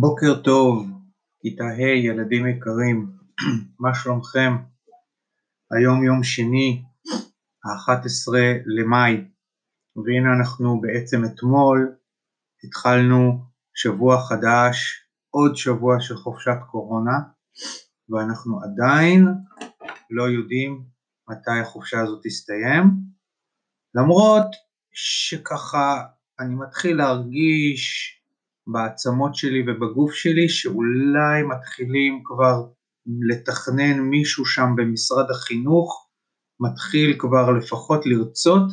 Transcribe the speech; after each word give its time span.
בוקר 0.00 0.42
טוב, 0.44 0.86
כיתה 1.40 1.64
ה', 1.64 2.06
ילדים 2.06 2.46
יקרים, 2.46 3.10
מה 3.82 3.94
שלומכם? 3.94 4.52
היום 5.70 6.04
יום 6.04 6.22
שני, 6.22 6.84
ה-11 7.64 8.32
למאי, 8.66 9.24
והנה 9.96 10.32
אנחנו 10.38 10.80
בעצם 10.80 11.24
אתמול 11.24 11.96
התחלנו 12.64 13.44
שבוע 13.74 14.16
חדש, 14.28 15.06
עוד 15.30 15.56
שבוע 15.56 16.00
של 16.00 16.16
חופשת 16.16 16.58
קורונה, 16.70 17.18
ואנחנו 18.08 18.60
עדיין 18.62 19.26
לא 20.10 20.22
יודעים 20.22 20.84
מתי 21.28 21.60
החופשה 21.62 22.00
הזאת 22.00 22.20
תסתיים, 22.24 22.84
למרות 23.94 24.46
שככה 24.92 26.02
אני 26.40 26.54
מתחיל 26.54 26.96
להרגיש 26.96 28.14
בעצמות 28.66 29.34
שלי 29.34 29.62
ובגוף 29.66 30.12
שלי 30.12 30.48
שאולי 30.48 31.42
מתחילים 31.42 32.22
כבר 32.24 32.66
לתכנן 33.30 34.00
מישהו 34.00 34.44
שם 34.44 34.68
במשרד 34.76 35.30
החינוך, 35.30 36.08
מתחיל 36.60 37.16
כבר 37.18 37.50
לפחות 37.50 38.06
לרצות 38.06 38.70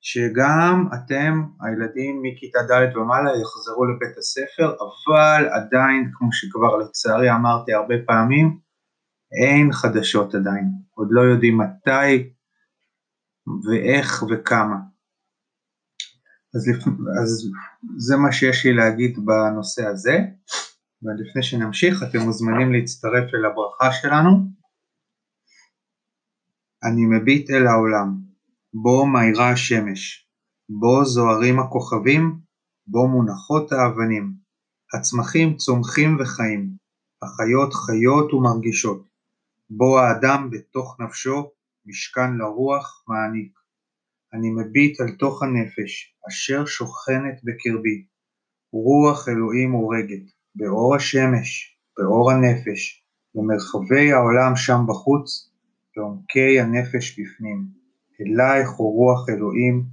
שגם 0.00 0.88
אתם, 0.94 1.42
הילדים 1.60 2.22
מכיתה 2.22 2.58
ד' 2.58 2.96
ומעלה, 2.96 3.30
יחזרו 3.30 3.84
לבית 3.84 4.18
הספר, 4.18 4.76
אבל 4.80 5.48
עדיין, 5.48 6.10
כמו 6.14 6.28
שכבר 6.32 6.76
לצערי 6.76 7.30
אמרתי 7.30 7.72
הרבה 7.72 7.94
פעמים, 8.06 8.58
אין 9.42 9.72
חדשות 9.72 10.34
עדיין, 10.34 10.64
עוד 10.94 11.08
לא 11.10 11.20
יודעים 11.20 11.58
מתי 11.58 12.32
ואיך 13.66 14.22
וכמה. 14.22 14.76
אז. 16.54 16.68
אז 17.22 17.50
זה 17.96 18.16
מה 18.16 18.32
שיש 18.32 18.66
לי 18.66 18.72
להגיד 18.72 19.18
בנושא 19.24 19.86
הזה, 19.86 20.18
ולפני 21.02 21.42
שנמשיך 21.42 22.02
אתם 22.02 22.18
מוזמנים 22.18 22.72
להצטרף 22.72 23.34
אל 23.34 23.44
הברכה 23.44 23.92
שלנו. 23.92 24.30
אני 26.84 27.06
מביט 27.06 27.50
אל 27.50 27.66
העולם, 27.66 28.18
בו 28.74 29.06
מאירה 29.06 29.50
השמש, 29.50 30.28
בו 30.68 31.04
זוהרים 31.04 31.60
הכוכבים, 31.60 32.38
בו 32.86 33.08
מונחות 33.08 33.72
האבנים, 33.72 34.32
הצמחים 34.94 35.56
צומחים 35.56 36.16
וחיים, 36.20 36.70
החיות 37.22 37.74
חיות 37.74 38.32
ומרגישות, 38.32 39.08
בו 39.70 39.98
האדם 39.98 40.50
בתוך 40.50 40.96
נפשו 41.00 41.50
משכן 41.86 42.36
לרוח 42.36 43.04
מעניק. 43.08 43.57
אני 44.34 44.50
מביט 44.50 45.00
אל 45.00 45.10
תוך 45.18 45.42
הנפש, 45.42 46.14
אשר 46.28 46.66
שוכנת 46.66 47.40
בקרבי. 47.44 48.04
רוח 48.72 49.28
אלוהים 49.28 49.72
הורגת, 49.72 50.22
באור 50.54 50.96
השמש, 50.96 51.78
באור 51.98 52.30
הנפש, 52.32 53.04
במרחבי 53.34 54.12
העולם 54.12 54.56
שם 54.56 54.80
בחוץ, 54.88 55.50
בעומקי 55.96 56.60
הנפש 56.60 57.20
בפנים. 57.20 57.66
אלייך 58.20 58.70
הוא 58.70 58.94
רוח 58.94 59.28
אלוהים, 59.28 59.84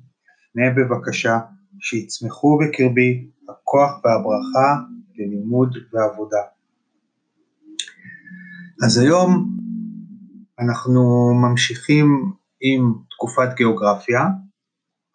פנה 0.53 0.69
בבקשה, 0.75 1.39
שיצמחו 1.79 2.57
בקרבי 2.57 3.27
הכוח 3.49 3.91
והברכה 4.03 4.81
ללימוד 5.15 5.77
ועבודה. 5.93 6.41
אז 8.85 8.97
היום 8.97 9.57
אנחנו 10.59 11.33
ממשיכים 11.41 12.31
עם 12.61 12.93
תקופת 13.11 13.55
גיאוגרפיה, 13.55 14.21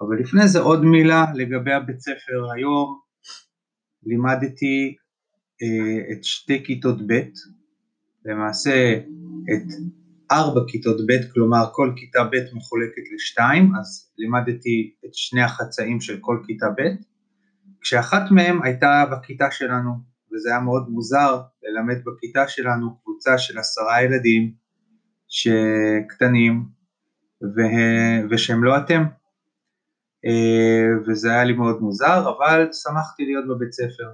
אבל 0.00 0.16
לפני 0.20 0.48
זה 0.48 0.60
עוד 0.60 0.84
מילה 0.84 1.24
לגבי 1.34 1.72
הבית 1.72 2.00
ספר. 2.00 2.52
היום 2.54 3.00
לימדתי 4.02 4.96
אה, 5.62 6.12
את 6.12 6.24
שתי 6.24 6.64
כיתות 6.64 7.06
ב', 7.06 7.20
למעשה 8.24 8.98
את 9.52 9.62
ארבע 10.30 10.60
כיתות 10.68 10.96
ב', 11.06 11.32
כלומר 11.32 11.64
כל 11.72 11.92
כיתה 11.96 12.24
ב' 12.24 12.56
מחולקת 12.56 13.02
לשתיים, 13.14 13.72
אז 13.80 14.12
לימדתי 14.18 14.94
את 15.06 15.14
שני 15.14 15.42
החצאים 15.42 16.00
של 16.00 16.18
כל 16.20 16.42
כיתה 16.46 16.66
ב', 16.78 16.82
כשאחת 17.80 18.30
מהם 18.30 18.62
הייתה 18.62 19.04
בכיתה 19.12 19.50
שלנו, 19.50 19.90
וזה 20.32 20.50
היה 20.50 20.60
מאוד 20.60 20.88
מוזר 20.88 21.40
ללמד 21.62 21.96
בכיתה 22.04 22.48
שלנו 22.48 23.00
קבוצה 23.02 23.38
של 23.38 23.58
עשרה 23.58 24.02
ילדים 24.02 24.52
שקטנים, 25.28 26.64
ושהם 28.30 28.64
לא 28.64 28.76
אתם. 28.78 29.04
אה, 30.26 30.88
וזה 31.06 31.30
היה 31.30 31.44
לי 31.44 31.52
מאוד 31.52 31.80
מוזר, 31.80 32.30
אבל 32.30 32.68
שמחתי 32.72 33.24
להיות 33.24 33.44
בבית 33.48 33.72
ספר. 33.72 34.12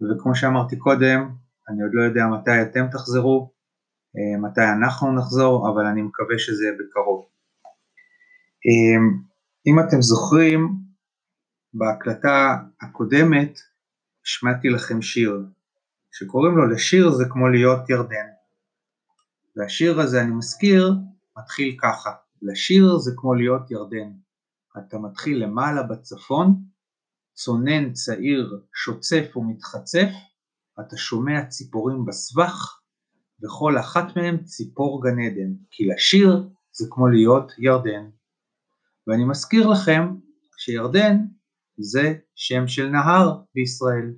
וכמו 0.00 0.34
שאמרתי 0.34 0.76
קודם, 0.78 1.28
אני 1.68 1.82
עוד 1.82 1.90
לא 1.94 2.02
יודע 2.02 2.26
מתי 2.26 2.62
אתם 2.62 2.86
תחזרו, 2.92 3.52
אה, 4.16 4.40
מתי 4.40 4.60
אנחנו 4.78 5.12
נחזור, 5.12 5.70
אבל 5.70 5.86
אני 5.86 6.02
מקווה 6.02 6.38
שזה 6.38 6.64
יהיה 6.64 6.74
בקרוב. 6.78 7.26
אה, 8.66 9.00
אם 9.66 9.80
אתם 9.80 10.02
זוכרים, 10.02 10.68
בהקלטה 11.74 12.56
הקודמת 12.80 13.58
השמעתי 14.24 14.68
לכם 14.68 15.02
שיר, 15.02 15.42
שקוראים 16.12 16.56
לו 16.56 16.66
לשיר 16.66 17.10
זה 17.10 17.24
כמו 17.30 17.48
להיות 17.48 17.90
ירדן. 17.90 18.26
והשיר 19.56 20.00
הזה, 20.00 20.22
אני 20.22 20.30
מזכיר, 20.30 20.92
מתחיל 21.38 21.76
ככה, 21.82 22.10
לשיר 22.42 22.96
זה 22.98 23.12
כמו 23.16 23.34
להיות 23.34 23.70
ירדן, 23.70 24.12
אתה 24.78 24.98
מתחיל 24.98 25.44
למעלה 25.44 25.82
בצפון, 25.82 26.62
צונן 27.34 27.92
צעיר 27.92 28.60
שוצף 28.74 29.36
ומתחצף, 29.36 30.08
אתה 30.80 30.96
שומע 30.96 31.46
ציפורים 31.46 32.04
בסבך, 32.04 32.80
וכל 33.42 33.78
אחת 33.78 34.16
מהן 34.16 34.44
ציפור 34.44 35.02
גן 35.02 35.18
עדן, 35.18 35.52
כי 35.70 35.86
לשיר 35.86 36.48
זה 36.72 36.86
כמו 36.90 37.08
להיות 37.08 37.52
ירדן. 37.58 38.10
ואני 39.06 39.24
מזכיר 39.24 39.66
לכם 39.66 40.14
שירדן 40.56 41.16
זה 41.78 42.14
שם 42.34 42.68
של 42.68 42.88
נהר 42.88 43.42
בישראל, 43.54 44.14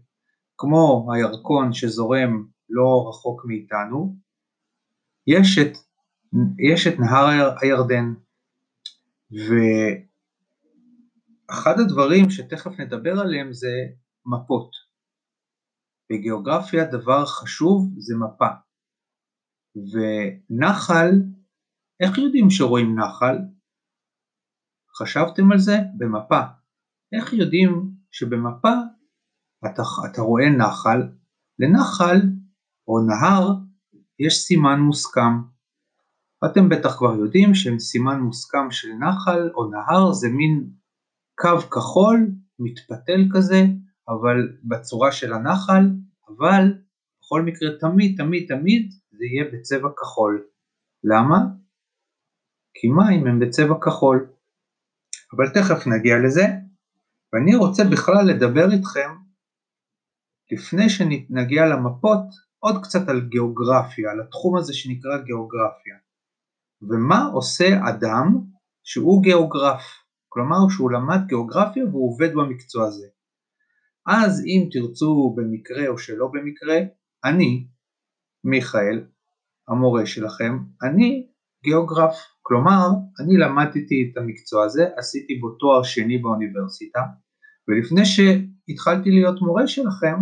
כמו 0.56 1.08
הירקון 1.12 1.72
שזורם 1.72 2.44
לא 2.70 3.08
רחוק 3.08 3.44
מאיתנו, 3.44 4.16
יש 5.26 5.58
את 5.58 5.76
יש 6.58 6.86
את 6.86 6.98
נהר 6.98 7.56
הירדן, 7.62 8.14
ואחד 11.48 11.80
הדברים 11.80 12.30
שתכף 12.30 12.80
נדבר 12.80 13.20
עליהם 13.20 13.52
זה 13.52 13.72
מפות. 14.26 14.70
בגיאוגרפיה 16.12 16.84
דבר 16.84 17.26
חשוב 17.26 17.94
זה 17.98 18.14
מפה, 18.16 18.48
ונחל, 19.76 21.10
איך 22.00 22.18
יודעים 22.18 22.50
שרואים 22.50 22.98
נחל? 22.98 23.38
חשבתם 24.98 25.52
על 25.52 25.58
זה? 25.58 25.76
במפה. 25.98 26.40
איך 27.12 27.32
יודעים 27.32 27.90
שבמפה 28.10 28.72
אתה, 29.66 29.82
אתה 30.10 30.22
רואה 30.22 30.50
נחל? 30.58 31.02
לנחל 31.58 32.16
או 32.88 33.00
נהר 33.06 33.54
יש 34.18 34.34
סימן 34.34 34.80
מוסכם. 34.80 35.59
אתם 36.44 36.68
בטח 36.68 36.98
כבר 36.98 37.14
יודעים 37.14 37.54
שסימן 37.54 38.20
מוסכם 38.20 38.70
של 38.70 38.88
נחל 38.88 39.50
או 39.54 39.70
נהר 39.70 40.12
זה 40.12 40.28
מין 40.28 40.70
קו 41.40 41.70
כחול, 41.70 42.30
מתפתל 42.58 43.20
כזה, 43.34 43.62
אבל 44.08 44.58
בצורה 44.64 45.12
של 45.12 45.32
הנחל, 45.32 45.82
אבל 46.28 46.62
בכל 47.20 47.42
מקרה 47.42 47.68
תמיד 47.80 48.16
תמיד 48.16 48.48
תמיד 48.48 48.92
זה 49.10 49.24
יהיה 49.24 49.44
בצבע 49.52 49.88
כחול. 49.96 50.46
למה? 51.04 51.38
כי 52.74 52.88
מים 52.88 53.26
הם 53.26 53.40
בצבע 53.40 53.74
כחול. 53.80 54.30
אבל 55.36 55.48
תכף 55.48 55.86
נגיע 55.86 56.14
לזה, 56.24 56.46
ואני 57.32 57.56
רוצה 57.56 57.82
בכלל 57.92 58.26
לדבר 58.26 58.72
איתכם, 58.72 59.10
לפני 60.52 60.88
שנגיע 60.88 61.66
למפות, 61.66 62.24
עוד 62.58 62.74
קצת 62.82 63.08
על 63.08 63.28
גיאוגרפיה, 63.28 64.10
על 64.10 64.20
התחום 64.20 64.56
הזה 64.56 64.74
שנקרא 64.74 65.18
גיאוגרפיה. 65.18 65.96
ומה 66.82 67.24
עושה 67.32 67.68
אדם 67.88 68.38
שהוא 68.84 69.22
גיאוגרף, 69.22 69.82
כלומר 70.28 70.56
שהוא 70.70 70.90
למד 70.90 71.26
גיאוגרפיה 71.26 71.84
והוא 71.84 72.12
עובד 72.12 72.34
במקצוע 72.34 72.86
הזה. 72.86 73.06
אז 74.06 74.44
אם 74.46 74.68
תרצו 74.72 75.34
במקרה 75.36 75.88
או 75.88 75.98
שלא 75.98 76.28
במקרה, 76.32 76.76
אני, 77.24 77.66
מיכאל, 78.44 79.04
המורה 79.68 80.06
שלכם, 80.06 80.58
אני 80.82 81.26
גיאוגרף, 81.64 82.16
כלומר 82.42 82.88
אני 83.20 83.36
למדתי 83.36 84.10
את 84.12 84.16
המקצוע 84.16 84.64
הזה, 84.64 84.88
עשיתי 84.96 85.34
בו 85.34 85.50
תואר 85.50 85.82
שני 85.82 86.18
באוניברסיטה, 86.18 87.00
ולפני 87.68 88.04
שהתחלתי 88.04 89.10
להיות 89.10 89.42
מורה 89.42 89.66
שלכם, 89.66 90.16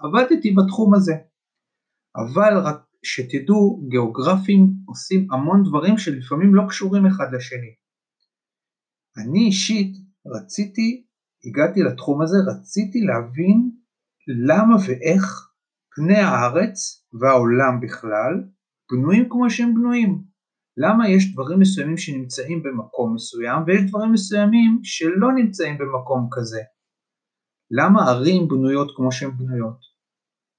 עבדתי 0.00 0.54
בתחום 0.54 0.94
הזה. 0.94 1.14
אבל 2.16 2.58
רק 2.58 2.89
שתדעו, 3.02 3.86
גיאוגרפים 3.88 4.72
עושים 4.86 5.32
המון 5.32 5.62
דברים 5.62 5.98
שלפעמים 5.98 6.54
לא 6.54 6.62
קשורים 6.68 7.06
אחד 7.06 7.26
לשני. 7.32 7.74
אני 9.16 9.46
אישית 9.46 9.96
רציתי, 10.26 11.06
הגעתי 11.44 11.80
לתחום 11.80 12.22
הזה, 12.22 12.36
רציתי 12.50 13.00
להבין 13.00 13.70
למה 14.46 14.76
ואיך 14.86 15.50
פני 15.94 16.18
הארץ 16.18 17.06
והעולם 17.20 17.80
בכלל 17.80 18.34
בנויים 18.92 19.28
כמו 19.28 19.50
שהם 19.50 19.74
בנויים. 19.74 20.22
למה 20.76 21.08
יש 21.08 21.32
דברים 21.32 21.60
מסוימים 21.60 21.96
שנמצאים 21.96 22.62
במקום 22.62 23.14
מסוים 23.14 23.62
ויש 23.66 23.90
דברים 23.90 24.12
מסוימים 24.12 24.80
שלא 24.82 25.28
נמצאים 25.34 25.78
במקום 25.78 26.28
כזה. 26.32 26.60
למה 27.70 28.10
ערים 28.10 28.48
בנויות 28.48 28.92
כמו 28.96 29.12
שהן 29.12 29.30
בנויות, 29.36 29.78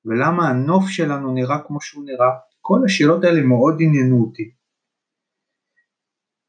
ולמה 0.06 0.50
הנוף 0.50 0.90
שלנו 0.90 1.34
נראה 1.34 1.58
כמו 1.68 1.82
שהוא 1.82 2.06
נראה, 2.06 2.32
כל 2.62 2.80
השאלות 2.86 3.24
האלה 3.24 3.42
מאוד 3.42 3.76
עניינו 3.80 4.24
אותי. 4.24 4.52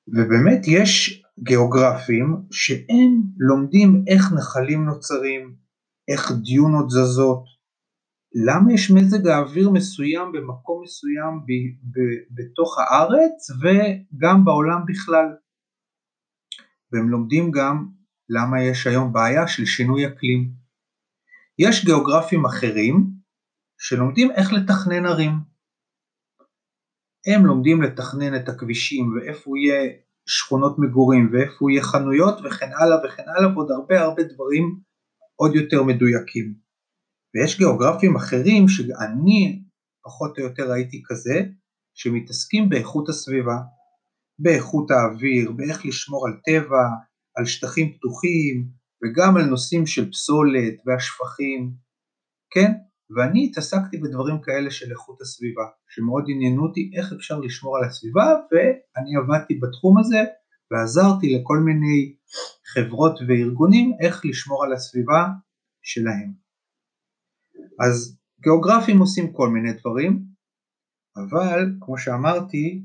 ובאמת 0.09 0.61
יש 0.67 1.23
גיאוגרפים 1.39 2.37
שהם 2.51 3.23
לומדים 3.39 4.05
איך 4.09 4.33
נחלים 4.33 4.85
נוצרים, 4.85 5.55
איך 6.09 6.33
דיונות 6.45 6.91
זזות, 6.91 7.45
למה 8.47 8.73
יש 8.73 8.91
מזג 8.91 9.27
האוויר 9.27 9.71
מסוים 9.71 10.33
במקום 10.33 10.83
מסוים 10.83 11.41
ב- 11.47 11.99
ב- 11.99 12.25
בתוך 12.31 12.79
הארץ 12.79 13.51
וגם 13.61 14.45
בעולם 14.45 14.81
בכלל. 14.87 15.27
והם 16.93 17.09
לומדים 17.09 17.51
גם 17.51 17.87
למה 18.29 18.63
יש 18.63 18.87
היום 18.87 19.13
בעיה 19.13 19.47
של 19.47 19.65
שינוי 19.65 20.07
אקלים. 20.07 20.51
יש 21.59 21.85
גיאוגרפים 21.85 22.45
אחרים 22.45 23.12
שלומדים 23.85 24.31
איך 24.31 24.53
לתכנן 24.53 25.07
ערים. 25.07 25.33
הם 27.27 27.47
לומדים 27.47 27.83
לתכנן 27.83 28.37
את 28.37 28.49
הכבישים 28.49 29.13
ואיפה 29.13 29.51
יהיה 29.59 29.93
שכונות 30.27 30.77
מגורים 30.79 31.31
ואיפה 31.33 31.71
יהיה 31.71 31.83
חנויות 31.83 32.39
וכן 32.45 32.71
הלאה 32.79 32.99
וכן 33.05 33.23
הלאה 33.29 33.53
ועוד 33.53 33.71
הרבה 33.71 34.01
הרבה 34.01 34.23
דברים 34.23 34.65
עוד 35.37 35.55
יותר 35.55 35.83
מדויקים. 35.83 36.55
ויש 37.35 37.59
גיאוגרפים 37.59 38.17
אחרים 38.17 38.69
שאני 38.69 39.63
פחות 40.05 40.39
או 40.39 40.43
יותר 40.43 40.73
הייתי 40.73 41.03
כזה, 41.07 41.37
שמתעסקים 41.95 42.69
באיכות 42.69 43.09
הסביבה, 43.09 43.59
באיכות 44.39 44.91
האוויר, 44.91 45.53
באיך 45.53 45.87
לשמור 45.87 46.27
על 46.27 46.35
טבע, 46.47 46.85
על 47.37 47.45
שטחים 47.45 47.97
פתוחים, 47.97 48.69
וגם 49.03 49.37
על 49.37 49.45
נושאים 49.45 49.87
של 49.87 50.11
פסולת 50.11 50.75
והשפכים, 50.87 51.73
כן? 52.51 52.73
ואני 53.17 53.45
התעסקתי 53.45 53.99
בדברים 53.99 54.41
כאלה 54.43 54.71
של 54.71 54.91
איכות 54.91 55.21
הסביבה, 55.21 55.63
שמאוד 55.89 56.25
עניינו 56.29 56.63
אותי 56.63 56.91
איך 56.97 57.13
אפשר 57.13 57.41
לשמור 57.41 57.77
על 57.77 57.85
הסביבה, 57.85 58.27
ואני 58.53 59.17
עבדתי 59.17 59.55
בתחום 59.55 59.99
הזה 59.99 60.25
ועזרתי 60.71 61.39
לכל 61.39 61.59
מיני 61.59 62.15
חברות 62.73 63.19
וארגונים 63.29 63.93
איך 64.01 64.25
לשמור 64.25 64.65
על 64.65 64.73
הסביבה 64.73 65.27
שלהם. 65.83 66.33
אז 67.81 68.19
גיאוגרפים 68.41 68.99
עושים 68.99 69.33
כל 69.33 69.49
מיני 69.49 69.73
דברים, 69.73 70.25
אבל 71.17 71.73
כמו 71.81 71.99
שאמרתי, 71.99 72.85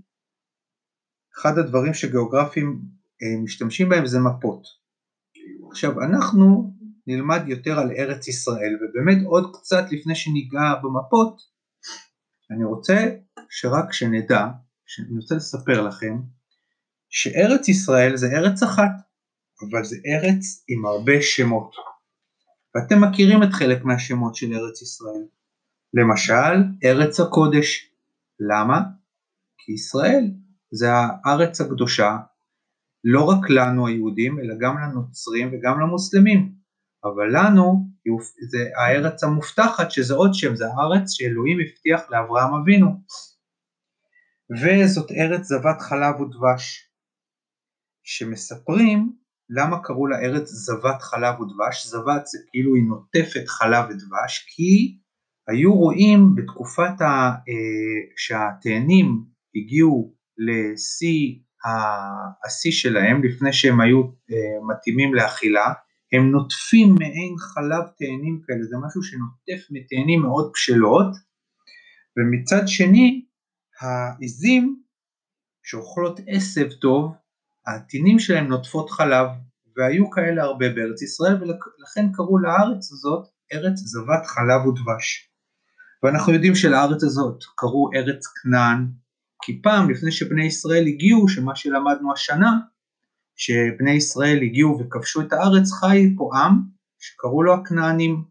אחד 1.40 1.58
הדברים 1.58 1.94
שגיאוגרפים 1.94 2.82
אה, 3.24 3.44
משתמשים 3.44 3.90
בהם 3.90 4.06
זה 4.06 4.20
מפות. 4.20 4.64
עכשיו 5.70 6.02
אנחנו 6.02 6.74
נלמד 7.08 7.42
יותר 7.48 7.80
על 7.80 7.92
ארץ 7.92 8.28
ישראל, 8.28 8.76
ובאמת 8.76 9.26
עוד 9.26 9.56
קצת 9.56 9.84
לפני 9.92 10.16
שניגע 10.16 10.76
במפות, 10.84 11.42
אני 12.52 12.64
רוצה 12.64 13.10
שרק 13.50 13.94
שנדע, 13.94 14.48
אני 15.00 15.20
רוצה 15.22 15.36
לספר 15.36 15.82
לכם, 15.82 16.18
שארץ 17.10 17.70
ישראל 17.70 18.16
זה 18.16 18.28
ארץ 18.28 18.64
אחת, 18.64 18.92
אבל 19.62 19.84
זה 19.84 19.96
ארץ 20.06 20.66
עם 20.68 20.86
הרבה 20.86 21.22
שמות. 21.22 21.76
ואתם 22.76 23.04
מכירים 23.04 23.44
את 23.44 23.54
חלק 23.54 23.84
מהשמות 23.84 24.36
של 24.36 24.54
ארץ 24.54 24.82
ישראל. 24.82 25.26
למשל, 25.94 26.64
ארץ 26.86 27.20
הקודש. 27.20 27.92
למה? 28.40 28.82
כי 29.58 29.72
ישראל 29.72 30.32
זה 30.72 30.88
הארץ 30.92 31.62
הקדושה, 31.62 32.18
לא 33.04 33.24
רק 33.24 33.50
לנו 33.50 33.88
היהודים, 33.88 34.40
אלא 34.40 34.56
גם 34.60 34.78
לנוצרים 34.78 35.48
וגם 35.48 35.80
למוסלמים. 35.80 36.57
אבל 37.16 37.28
לנו 37.38 37.88
זה 38.50 38.70
הארץ 38.78 39.24
המובטחת, 39.24 39.92
שזה 39.92 40.14
עוד 40.14 40.34
שם, 40.34 40.56
זה 40.56 40.66
הארץ 40.68 41.12
שאלוהים 41.12 41.58
הבטיח 41.60 42.02
לאברהם 42.12 42.54
אבינו. 42.54 42.88
וזאת 44.52 45.12
ארץ 45.12 45.44
זבת 45.46 45.82
חלב 45.82 46.22
ודבש, 46.22 46.92
שמספרים 48.04 49.14
למה 49.50 49.84
קראו 49.84 50.08
לה 50.08 50.20
ארץ 50.20 50.50
זבת 50.50 51.02
חלב 51.02 51.42
ודבש? 51.42 51.86
זבת 51.86 52.26
זה 52.26 52.38
כאילו 52.50 52.76
היא 52.76 52.84
נוטפת 52.84 53.48
חלב 53.48 53.86
ודבש, 53.86 54.46
כי 54.48 54.98
היו 55.48 55.74
רואים 55.76 56.36
בתקופת 56.36 57.02
ה, 57.02 57.06
אה, 57.50 58.02
שהתאנים 58.18 59.24
הגיעו 59.56 60.14
לשיא 60.38 61.40
השיא 62.46 62.72
שלהם, 62.72 63.24
לפני 63.24 63.54
שהם 63.54 63.82
היו 63.82 64.02
אה, 64.04 64.58
מתאימים 64.70 65.14
לאכילה, 65.14 65.74
הם 66.14 66.32
נוטפים 66.32 66.96
מעין 67.00 67.36
חלב 67.38 67.84
תאנים 67.98 68.42
כאלה, 68.46 68.64
זה 68.64 68.76
משהו 68.88 69.04
שנוטף 69.04 69.68
מתאנים 69.72 70.22
מאוד 70.22 70.52
בשלות, 70.54 71.16
ומצד 72.18 72.68
שני 72.68 73.26
העיזים 73.82 74.82
שאוכלות 75.64 76.20
עשב 76.28 76.72
טוב 76.82 77.16
הטינים 77.68 78.20
שלהם 78.20 78.48
נוטפות 78.48 78.90
חלב, 78.90 79.28
והיו 79.78 80.12
כאלה 80.12 80.44
הרבה 80.44 80.70
בארץ 80.70 81.02
ישראל, 81.02 81.36
ולכן 81.42 82.12
קראו 82.14 82.38
לארץ 82.38 82.92
הזאת 82.92 83.28
ארץ 83.54 83.80
זבת 83.80 84.26
חלב 84.26 84.68
ודבש. 84.68 85.32
ואנחנו 86.04 86.34
יודעים 86.34 86.56
שלארץ 86.56 87.04
הזאת 87.04 87.44
קראו 87.56 87.90
ארץ 87.96 88.24
כנען, 88.28 88.88
כי 89.44 89.62
פעם 89.64 89.90
לפני 89.90 90.12
שבני 90.12 90.46
ישראל 90.46 90.88
הגיעו, 90.88 91.28
שמה 91.28 91.56
שלמדנו 91.56 92.14
השנה, 92.14 92.52
שבני 93.38 93.92
ישראל 93.92 94.38
הגיעו 94.44 94.80
וכבשו 94.80 95.22
את 95.22 95.34
הארץ, 95.34 95.72
חי 95.72 96.16
פה 96.18 96.32
עם 96.36 96.54
שקראו 97.00 97.44
לו 97.44 97.54
הכנענים, 97.54 98.24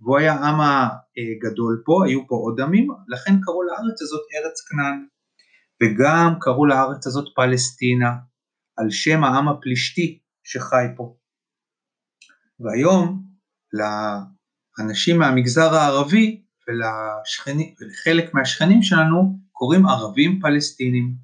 והוא 0.00 0.18
היה 0.18 0.32
העם 0.32 0.60
הגדול 0.60 1.82
פה, 1.84 2.04
היו 2.06 2.26
פה 2.28 2.34
עוד 2.34 2.60
עמים, 2.60 2.88
לכן 3.08 3.32
קראו 3.42 3.62
לארץ 3.62 4.02
הזאת 4.02 4.20
ארץ 4.34 4.60
כנען, 4.68 5.06
וגם 5.82 6.34
קראו 6.40 6.66
לארץ 6.66 7.06
הזאת 7.06 7.24
פלסטינה, 7.36 8.10
על 8.76 8.90
שם 8.90 9.24
העם 9.24 9.48
הפלישתי 9.48 10.18
שחי 10.44 10.84
פה. 10.96 11.16
והיום 12.60 13.22
לאנשים 13.72 15.18
מהמגזר 15.18 15.74
הערבי 15.74 16.42
ולחלק 16.68 18.34
מהשכנים 18.34 18.82
שלנו 18.82 19.38
קוראים 19.52 19.86
ערבים 19.86 20.40
פלסטינים. 20.40 21.14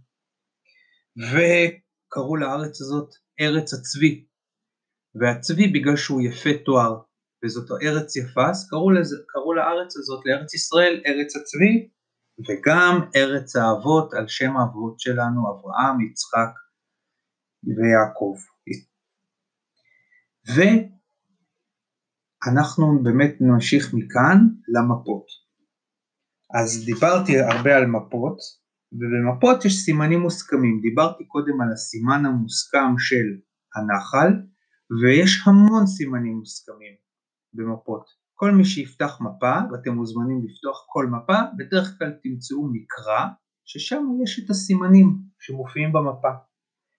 וקראו 1.17 2.37
לארץ 2.37 2.81
הזאת 2.81 3.24
ארץ 3.41 3.75
הצבי. 3.75 4.25
והצבי 5.15 5.69
בגלל 5.69 5.97
שהוא 5.97 6.23
יפה 6.23 6.51
תואר 6.65 7.01
וזאת 7.45 7.71
ארץ 7.83 8.17
יפה, 8.17 8.51
אז 8.51 8.69
קראו, 8.71 8.91
לזה, 8.91 9.17
קראו 9.29 9.55
לארץ 9.55 9.97
הזאת, 9.97 10.27
לארץ 10.27 10.55
ישראל, 10.55 11.03
ארץ 11.07 11.37
הצבי, 11.37 11.89
וגם 12.49 13.01
ארץ 13.17 13.57
האבות 13.57 14.15
על 14.15 14.29
שם 14.29 14.57
האבות 14.57 15.01
שלנו, 15.01 15.41
אברהם, 15.51 16.01
יצחק 16.01 16.53
ויעקב. 17.77 18.37
ואנחנו 22.47 23.03
באמת 23.03 23.35
נמשיך 23.41 23.95
מכאן 23.95 24.39
למפות. 24.69 25.27
אז 26.55 26.85
דיברתי 26.87 27.41
הרבה 27.41 27.77
על 27.77 27.87
מפות, 27.87 28.39
ובמפות 28.95 29.65
יש 29.65 29.75
סימנים 29.85 30.21
מוסכמים. 30.21 30.81
דיברתי 30.83 31.25
קודם 31.27 31.61
על 31.61 31.73
הסימן 31.73 32.27
המוסכם 32.27 32.99
של 32.99 33.27
הנחל, 33.75 34.33
ויש 35.03 35.43
המון 35.47 35.87
סימנים 35.87 36.37
מוסכמים 36.37 36.95
במפות. 37.55 38.05
כל 38.35 38.51
מי 38.51 38.65
שיפתח 38.65 39.19
מפה, 39.21 39.55
ואתם 39.73 39.95
מוזמנים 39.95 40.39
לפתוח 40.45 40.85
כל 40.89 41.07
מפה, 41.07 41.39
בדרך 41.59 41.99
כלל 41.99 42.13
תמצאו 42.23 42.69
מקרא, 42.73 43.27
ששם 43.65 44.05
יש 44.23 44.41
את 44.45 44.51
הסימנים 44.51 45.19
שמופיעים 45.41 45.93
במפה. 45.93 46.35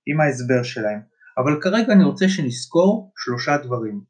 עם 0.08 0.22
ההסבר 0.22 0.64
שלהם, 0.64 1.00
אבל 1.38 1.62
כרגע 1.62 1.94
אני 1.94 2.04
רוצה 2.04 2.30
שנזכור 2.30 3.14
שלושה 3.18 3.58
דברים. 3.58 4.02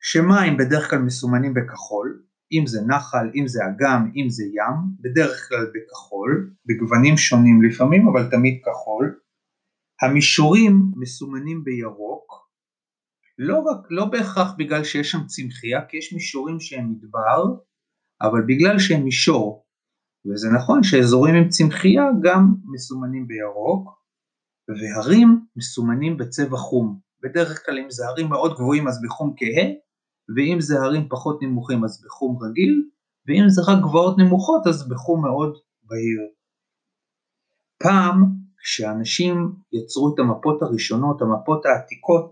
שמים 0.00 0.56
בדרך 0.56 0.90
כלל 0.90 0.98
מסומנים 0.98 1.54
בכחול, 1.54 2.22
אם 2.52 2.66
זה 2.66 2.80
נחל, 2.86 3.30
אם 3.34 3.48
זה 3.48 3.60
אגם, 3.66 4.10
אם 4.16 4.30
זה 4.30 4.44
ים, 4.44 4.76
בדרך 5.00 5.48
כלל 5.48 5.66
בכחול, 5.74 6.50
בגוונים 6.66 7.16
שונים 7.16 7.62
לפעמים, 7.62 8.08
אבל 8.08 8.30
תמיד 8.30 8.60
כחול. 8.64 9.18
המישורים 10.02 10.92
מסומנים 10.96 11.64
בירוק, 11.64 12.50
לא, 13.38 13.58
רק, 13.58 13.86
לא 13.90 14.04
בהכרח 14.04 14.54
בגלל 14.58 14.84
שיש 14.84 15.10
שם 15.10 15.26
צמחייה, 15.26 15.80
כי 15.88 15.96
יש 15.96 16.12
מישורים 16.12 16.60
שהם 16.60 16.90
מדבר, 16.90 17.44
אבל 18.22 18.40
בגלל 18.46 18.78
שהם 18.78 19.04
מישור, 19.04 19.66
וזה 20.26 20.48
נכון 20.56 20.82
שאזורים 20.82 21.34
עם 21.34 21.48
צמחייה 21.48 22.04
גם 22.22 22.54
מסומנים 22.72 23.26
בירוק, 23.26 23.90
והרים 24.68 25.46
מסומנים 25.56 26.16
בצבע 26.16 26.56
חום. 26.56 26.98
בדרך 27.22 27.66
כלל 27.66 27.78
אם 27.78 27.90
זה 27.90 28.06
הרים 28.06 28.28
מאוד 28.28 28.54
גבוהים 28.54 28.88
אז 28.88 29.02
בחום 29.04 29.34
כהה, 29.36 29.66
ואם 30.36 30.60
זה 30.60 30.80
הרים 30.80 31.08
פחות 31.08 31.42
נמוכים 31.42 31.84
אז 31.84 32.04
בחום 32.04 32.38
רגיל, 32.42 32.82
ואם 33.26 33.48
זה 33.48 33.62
רק 33.68 33.78
גבעות 33.78 34.18
נמוכות 34.18 34.66
אז 34.66 34.88
בחום 34.88 35.22
מאוד 35.22 35.58
בהיר. 35.82 36.20
פעם 37.82 38.24
כשאנשים 38.62 39.52
יצרו 39.72 40.14
את 40.14 40.18
המפות 40.18 40.62
הראשונות, 40.62 41.22
המפות 41.22 41.66
העתיקות, 41.66 42.30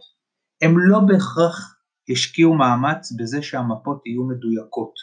הם 0.63 0.75
לא 0.79 0.99
בהכרח 1.01 1.79
השקיעו 2.11 2.55
מאמץ 2.55 3.13
בזה 3.19 3.43
שהמפות 3.43 4.07
יהיו 4.07 4.25
מדויקות. 4.25 4.95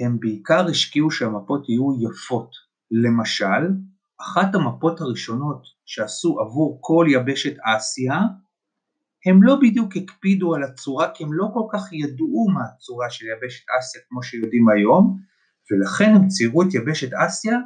הם 0.00 0.20
בעיקר 0.20 0.66
השקיעו 0.66 1.10
שהמפות 1.10 1.68
יהיו 1.68 2.10
יפות. 2.10 2.50
למשל, 2.90 3.62
אחת 4.20 4.54
המפות 4.54 5.00
הראשונות 5.00 5.62
שעשו 5.84 6.40
עבור 6.40 6.78
כל 6.80 7.06
יבשת 7.10 7.56
אסיה, 7.64 8.20
הם 9.26 9.42
לא 9.42 9.56
בדיוק 9.62 9.96
הקפידו 9.96 10.54
על 10.54 10.62
הצורה 10.62 11.10
כי 11.14 11.24
הם 11.24 11.32
לא 11.32 11.46
כל 11.54 11.66
כך 11.72 11.92
ידעו 11.92 12.46
מה 12.54 12.60
הצורה 12.74 13.10
של 13.10 13.26
יבשת 13.26 13.64
אסיה 13.78 14.00
כמו 14.08 14.22
שיודעים 14.22 14.68
היום, 14.68 15.18
ולכן 15.70 16.14
הם 16.14 16.28
ציירו 16.28 16.62
את 16.62 16.74
יבשת 16.74 17.10
אסיה 17.14 17.58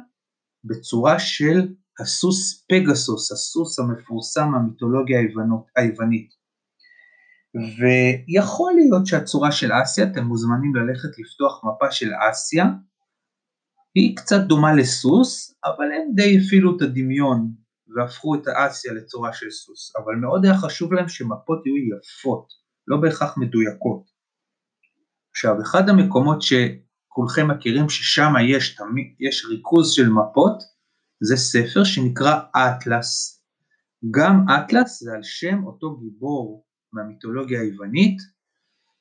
בצורה 0.63 1.19
של 1.19 1.67
הסוס 1.99 2.65
פגסוס, 2.69 3.31
הסוס 3.31 3.79
המפורסם 3.79 4.49
מהמיתולוגיה 4.51 5.19
היוונית. 5.75 6.29
ויכול 7.55 8.73
להיות 8.73 9.07
שהצורה 9.07 9.51
של 9.51 9.71
אסיה, 9.83 10.05
אתם 10.11 10.23
מוזמנים 10.23 10.75
ללכת 10.75 11.09
לפתוח 11.19 11.63
מפה 11.63 11.91
של 11.91 12.11
אסיה, 12.29 12.65
היא 13.95 14.17
קצת 14.17 14.41
דומה 14.41 14.73
לסוס, 14.73 15.59
אבל 15.65 15.85
הם 15.85 16.15
די 16.15 16.37
הפעילו 16.37 16.77
את 16.77 16.81
הדמיון 16.81 17.60
והפכו 17.95 18.35
את 18.35 18.47
האסיה 18.47 18.93
לצורה 18.93 19.33
של 19.33 19.49
סוס, 19.49 19.95
אבל 19.95 20.15
מאוד 20.15 20.45
היה 20.45 20.57
חשוב 20.57 20.93
להם 20.93 21.09
שמפות 21.09 21.65
יהיו 21.65 21.97
יפות, 21.97 22.47
לא 22.87 22.97
בהכרח 23.01 23.37
מדויקות. 23.37 24.03
עכשיו, 25.31 25.61
אחד 25.61 25.89
המקומות 25.89 26.41
שכולכם 26.41 27.51
מכירים 27.51 27.89
ששם 27.89 28.33
יש, 28.49 28.77
יש 29.19 29.45
ריכוז 29.45 29.91
של 29.91 30.09
מפות, 30.09 30.63
זה 31.23 31.35
ספר 31.35 31.83
שנקרא 31.83 32.39
אטלס. 32.55 33.41
גם 34.11 34.45
אטלס 34.49 35.03
זה 35.03 35.11
על 35.13 35.23
שם 35.23 35.63
אותו 35.65 35.97
גיבור 35.97 36.65
מהמיתולוגיה 36.93 37.61
היוונית, 37.61 38.17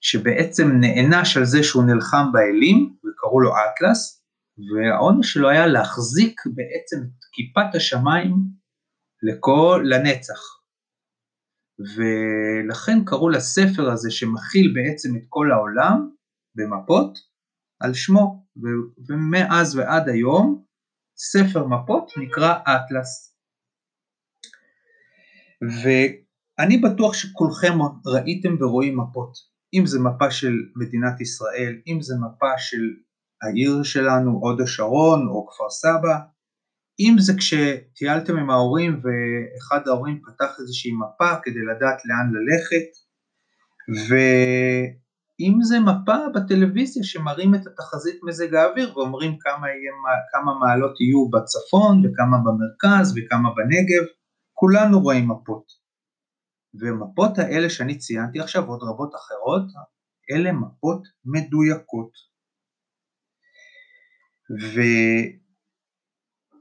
שבעצם 0.00 0.68
נענש 0.80 1.36
על 1.36 1.44
זה 1.44 1.62
שהוא 1.62 1.84
נלחם 1.84 2.32
באלים, 2.32 2.96
וקראו 2.98 3.40
לו 3.40 3.50
אטלס, 3.50 4.24
והעונש 4.58 5.32
שלו 5.32 5.48
היה 5.48 5.66
להחזיק 5.66 6.40
בעצם 6.46 6.96
את 6.96 7.24
כיפת 7.32 7.74
השמיים 7.74 8.59
לכל, 9.22 9.82
לנצח. 9.84 10.60
ולכן 11.96 13.04
קראו 13.04 13.28
לספר 13.28 13.90
הזה 13.92 14.10
שמכיל 14.10 14.72
בעצם 14.74 15.16
את 15.16 15.22
כל 15.28 15.52
העולם 15.52 16.10
במפות 16.54 17.18
על 17.80 17.94
שמו, 17.94 18.46
ומאז 19.08 19.76
ועד 19.76 20.08
היום 20.08 20.64
ספר 21.16 21.66
מפות 21.66 22.12
נקרא 22.16 22.54
אטלס. 22.62 23.36
ואני 25.82 26.78
בטוח 26.78 27.14
שכולכם 27.14 27.78
ראיתם 28.06 28.54
ורואים 28.60 29.00
מפות, 29.00 29.32
אם 29.74 29.86
זה 29.86 29.98
מפה 30.00 30.30
של 30.30 30.52
מדינת 30.76 31.20
ישראל, 31.20 31.80
אם 31.86 31.98
זה 32.00 32.14
מפה 32.16 32.58
של 32.58 32.84
העיר 33.42 33.82
שלנו, 33.82 34.30
הוד 34.30 34.60
השרון 34.60 35.28
או 35.28 35.46
כפר 35.46 35.70
סבא, 35.70 36.18
אם 37.00 37.16
זה 37.18 37.32
כשטיילתם 37.38 38.36
עם 38.36 38.50
ההורים 38.50 39.00
ואחד 39.02 39.88
ההורים 39.88 40.20
פתח 40.26 40.56
איזושהי 40.60 40.92
מפה 40.92 41.30
כדי 41.42 41.60
לדעת 41.70 41.98
לאן 42.04 42.32
ללכת, 42.36 42.88
ו... 44.08 44.14
אם 45.40 45.62
זה 45.62 45.80
מפה 45.80 46.16
בטלוויזיה 46.34 47.04
שמראים 47.04 47.54
את 47.54 47.66
התחזית 47.66 48.20
מזג 48.22 48.54
האוויר 48.54 48.98
ואומרים 48.98 49.38
כמה, 49.40 49.66
יהיה, 49.68 49.92
כמה 50.32 50.58
מעלות 50.58 51.00
יהיו 51.00 51.28
בצפון 51.28 52.06
וכמה 52.06 52.36
במרכז 52.44 53.14
וכמה 53.16 53.48
בנגב, 53.54 54.04
כולנו 54.54 55.00
רואים 55.00 55.28
מפות. 55.28 55.64
ומפות 56.80 57.38
האלה 57.38 57.70
שאני 57.70 57.98
ציינתי 57.98 58.40
עכשיו, 58.40 58.64
ועוד 58.64 58.82
רבות 58.82 59.12
אחרות, 59.14 59.62
אלה 60.30 60.52
מפות 60.52 61.02
מדויקות. 61.24 62.10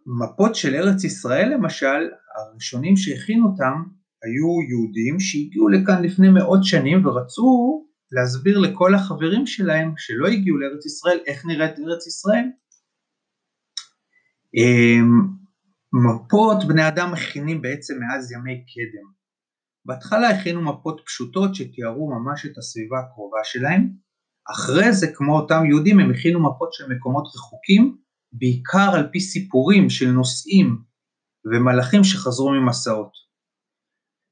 ומפות 0.09 0.55
של 0.55 0.75
ארץ 0.75 1.03
ישראל 1.03 1.49
למשל, 1.53 2.09
הראשונים 2.35 2.97
שהכינו 2.97 3.47
אותם 3.47 3.83
היו 4.23 4.61
יהודים 4.69 5.19
שהגיעו 5.19 5.67
לכאן 5.69 6.03
לפני 6.03 6.29
מאות 6.29 6.63
שנים 6.63 7.05
ורצו 7.05 7.85
להסביר 8.11 8.57
לכל 8.57 8.95
החברים 8.95 9.45
שלהם 9.47 9.93
שלא 9.97 10.27
הגיעו 10.27 10.57
לארץ 10.57 10.85
ישראל 10.85 11.19
איך 11.27 11.45
נראית 11.45 11.79
ארץ 11.79 12.07
ישראל. 12.07 12.45
אמ, 14.55 15.39
מפות 15.93 16.67
בני 16.67 16.87
אדם 16.87 17.11
מכינים 17.11 17.61
בעצם 17.61 17.93
מאז 17.99 18.31
ימי 18.31 18.65
קדם. 18.65 19.07
בהתחלה 19.85 20.29
הכינו 20.29 20.61
מפות 20.61 21.01
פשוטות 21.05 21.55
שתיארו 21.55 22.09
ממש 22.13 22.45
את 22.45 22.57
הסביבה 22.57 22.99
הקרובה 22.99 23.39
שלהם, 23.43 23.89
אחרי 24.51 24.93
זה 24.93 25.07
כמו 25.13 25.39
אותם 25.39 25.65
יהודים 25.65 25.99
הם 25.99 26.11
הכינו 26.11 26.39
מפות 26.39 26.73
של 26.73 26.83
מקומות 26.89 27.23
רחוקים, 27.35 27.97
בעיקר 28.31 28.91
על 28.93 29.07
פי 29.11 29.19
סיפורים 29.19 29.89
של 29.89 30.11
נוסעים 30.11 30.77
ומלאכים 31.45 32.03
שחזרו 32.03 32.51
ממסעות. 32.51 33.11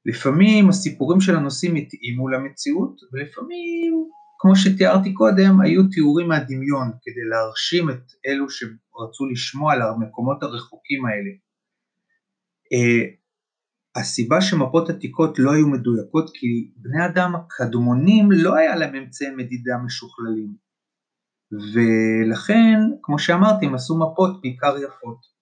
לפעמים 0.06 0.68
הסיפורים 0.68 1.20
של 1.20 1.36
הנושאים 1.36 1.74
התאימו 1.74 2.28
למציאות, 2.28 3.00
ולפעמים, 3.12 4.04
כמו 4.38 4.56
שתיארתי 4.56 5.14
קודם, 5.14 5.60
היו 5.60 5.82
תיאורים 5.88 6.28
מהדמיון 6.28 6.88
כדי 7.02 7.24
להרשים 7.30 7.90
את 7.90 8.12
אלו 8.26 8.50
שרצו 8.50 9.26
לשמוע 9.32 9.72
על 9.72 9.82
המקומות 9.82 10.42
הרחוקים 10.42 11.06
האלה. 11.06 11.30
Uh, 12.74 13.18
הסיבה 13.96 14.40
שמפות 14.40 14.90
עתיקות 14.90 15.38
לא 15.38 15.52
היו 15.52 15.68
מדויקות 15.68 16.30
כי 16.34 16.70
בני 16.76 17.06
אדם 17.06 17.32
הקדמונים 17.36 18.32
לא 18.32 18.56
היה 18.56 18.76
להם 18.76 18.94
אמצעי 18.94 19.30
מדידה 19.30 19.72
משוכללים 19.86 20.67
ולכן 21.52 22.78
כמו 23.02 23.18
שאמרתי 23.18 23.66
הם 23.66 23.74
עשו 23.74 23.98
מפות 23.98 24.40
בעיקר 24.42 24.76
יפות. 24.78 25.38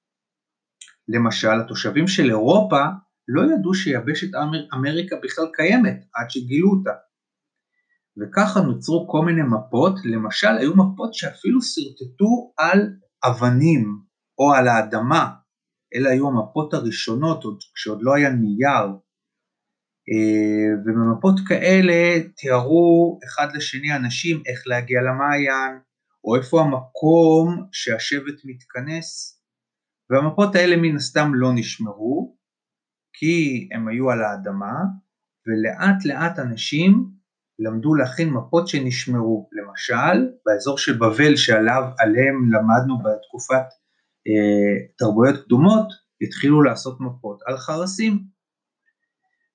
למשל 1.08 1.60
התושבים 1.60 2.08
של 2.08 2.30
אירופה 2.30 2.84
לא 3.28 3.42
ידעו 3.42 3.74
שיבשת 3.74 4.34
אמר, 4.34 4.58
אמריקה 4.74 5.16
בכלל 5.22 5.44
קיימת 5.52 6.04
עד 6.14 6.30
שגילו 6.30 6.70
אותה. 6.70 6.90
וככה 8.18 8.60
נוצרו 8.60 9.08
כל 9.08 9.24
מיני 9.26 9.42
מפות, 9.42 9.94
למשל 10.04 10.56
היו 10.58 10.72
מפות 10.76 11.14
שאפילו 11.14 11.62
שרטטו 11.62 12.52
על 12.58 12.78
אבנים 13.24 14.00
או 14.38 14.54
על 14.54 14.68
האדמה, 14.68 15.30
אלה 15.94 16.10
היו 16.10 16.28
המפות 16.28 16.74
הראשונות 16.74 17.44
עוד, 17.44 17.58
כשעוד 17.74 17.98
לא 18.02 18.14
היה 18.14 18.30
נייר. 18.30 18.86
אה, 20.08 20.68
ובמפות 20.84 21.34
כאלה 21.48 22.22
תיארו 22.36 23.18
אחד 23.24 23.56
לשני 23.56 23.96
אנשים 23.96 24.42
איך 24.46 24.62
להגיע 24.66 25.00
למעיין, 25.02 25.78
או 26.26 26.36
איפה 26.36 26.60
המקום 26.60 27.66
שהשבט 27.72 28.40
מתכנס, 28.44 29.40
והמפות 30.10 30.54
האלה 30.54 30.76
מן 30.76 30.96
הסתם 30.96 31.30
לא 31.34 31.48
נשמרו, 31.54 32.36
כי 33.12 33.68
הם 33.74 33.88
היו 33.88 34.10
על 34.10 34.22
האדמה, 34.22 34.74
ולאט 35.46 36.04
לאט 36.04 36.38
אנשים 36.38 37.10
למדו 37.58 37.94
להכין 37.94 38.30
מפות 38.30 38.68
שנשמרו. 38.68 39.48
למשל, 39.52 40.28
באזור 40.46 40.78
של 40.78 40.92
בבל 40.92 41.36
שעליהם 41.36 42.52
למדנו 42.52 42.98
בתקופת 42.98 43.66
אה, 44.26 44.86
תרבויות 44.98 45.44
קדומות, 45.44 45.88
התחילו 46.22 46.62
לעשות 46.62 47.00
מפות 47.00 47.42
על 47.46 47.56
חרסים. 47.56 48.24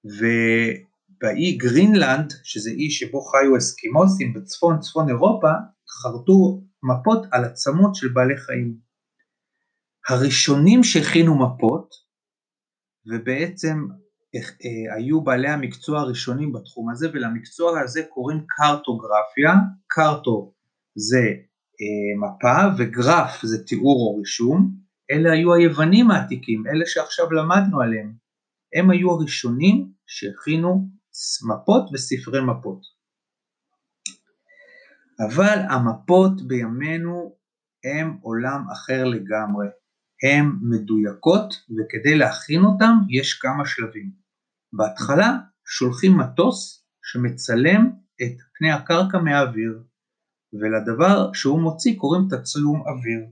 ובאי 0.05 1.57
גרינלנד, 1.57 2.33
שזה 2.43 2.69
אי 2.69 2.91
שבו 2.91 3.21
חיו 3.21 3.57
אסקימוסים 3.57 4.33
בצפון 4.33 4.79
צפון 4.79 5.09
אירופה, 5.09 5.51
חרטו 5.91 6.63
מפות 6.83 7.25
על 7.31 7.45
עצמות 7.45 7.95
של 7.95 8.07
בעלי 8.07 8.37
חיים. 8.37 8.77
הראשונים 10.09 10.83
שהכינו 10.83 11.35
מפות 11.35 11.89
ובעצם 13.05 13.87
אה, 14.35 14.95
היו 14.95 15.21
בעלי 15.21 15.49
המקצוע 15.49 15.99
הראשונים 15.99 16.53
בתחום 16.53 16.89
הזה 16.91 17.09
ולמקצוע 17.13 17.79
הזה 17.79 18.03
קוראים 18.09 18.45
קרטוגרפיה, 18.47 19.53
קרטו 19.87 20.53
זה 20.95 21.25
אה, 21.81 22.11
מפה 22.23 22.75
וגרף 22.77 23.45
זה 23.45 23.63
תיאור 23.65 24.07
או 24.07 24.17
רישום, 24.17 24.71
אלה 25.11 25.31
היו 25.31 25.53
היוונים 25.53 26.11
העתיקים, 26.11 26.63
אלה 26.67 26.85
שעכשיו 26.85 27.31
למדנו 27.31 27.81
עליהם, 27.81 28.13
הם 28.75 28.89
היו 28.89 29.11
הראשונים 29.11 29.91
שהכינו 30.07 30.89
מפות 31.49 31.89
וספרי 31.93 32.41
מפות. 32.41 33.00
אבל 35.25 35.59
המפות 35.69 36.47
בימינו 36.47 37.35
הם 37.83 38.17
עולם 38.21 38.65
אחר 38.73 39.03
לגמרי. 39.03 39.67
הן 40.23 40.51
מדויקות 40.61 41.53
וכדי 41.53 42.17
להכין 42.17 42.61
אותן 42.61 42.93
יש 43.09 43.33
כמה 43.33 43.65
שלבים. 43.65 44.11
בהתחלה 44.73 45.37
שולחים 45.65 46.17
מטוס 46.17 46.85
שמצלם 47.03 47.89
את 48.21 48.37
פני 48.57 48.71
הקרקע 48.71 49.17
מהאוויר, 49.17 49.83
ולדבר 50.53 51.33
שהוא 51.33 51.61
מוציא 51.61 51.97
קוראים 51.97 52.27
תצלום 52.29 52.81
אוויר. 52.81 53.25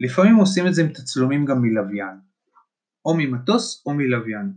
לפעמים 0.00 0.36
עושים 0.36 0.66
את 0.66 0.74
זה 0.74 0.82
עם 0.82 0.88
תצלומים 0.88 1.44
גם 1.44 1.62
מלוויין, 1.62 2.16
או 3.04 3.14
ממטוס 3.18 3.82
או 3.86 3.94
מלוויין. 3.94 4.52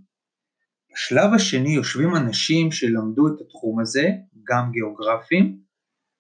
בשלב 0.94 1.34
השני 1.34 1.70
יושבים 1.70 2.16
אנשים 2.16 2.72
שלמדו 2.72 3.28
את 3.28 3.42
התחום 3.42 3.80
הזה, 3.80 4.10
גם 4.44 4.72
גיאוגרפים, 4.72 5.69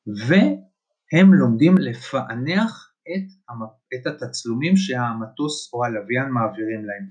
והם 0.08 1.34
לומדים 1.34 1.78
לפענח 1.78 2.94
את, 3.08 3.28
את 3.96 4.08
התצלומים 4.08 4.78
שהמטוס 4.78 5.74
או 5.74 5.86
הלוויין 5.86 6.30
מעבירים 6.30 6.86
להם. 6.86 7.06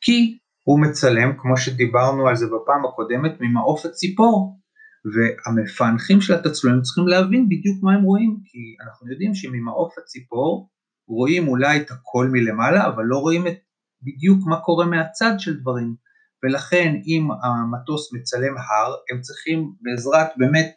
כי 0.00 0.38
הוא 0.64 0.80
מצלם, 0.80 1.32
כמו 1.38 1.56
שדיברנו 1.56 2.28
על 2.28 2.36
זה 2.36 2.46
בפעם 2.46 2.84
הקודמת, 2.86 3.40
ממעוף 3.40 3.86
הציפור, 3.86 4.60
והמפענחים 5.12 6.20
של 6.20 6.34
התצלומים 6.34 6.82
צריכים 6.82 7.08
להבין 7.08 7.48
בדיוק 7.48 7.82
מה 7.82 7.94
הם 7.94 8.02
רואים, 8.02 8.40
כי 8.44 8.58
אנחנו 8.84 9.10
יודעים 9.10 9.34
שממעוף 9.34 9.98
הציפור 9.98 10.70
רואים 11.08 11.48
אולי 11.48 11.80
את 11.80 11.90
הכל 11.90 12.28
מלמעלה, 12.32 12.86
אבל 12.86 13.04
לא 13.04 13.16
רואים 13.18 13.46
את 13.46 13.58
בדיוק 14.02 14.38
מה 14.46 14.60
קורה 14.60 14.86
מהצד 14.86 15.32
של 15.38 15.60
דברים, 15.60 15.94
ולכן 16.42 16.94
אם 17.06 17.28
המטוס 17.42 18.12
מצלם 18.14 18.56
הר, 18.56 18.94
הם 19.10 19.20
צריכים 19.20 19.72
בעזרת 19.80 20.28
באמת 20.36 20.70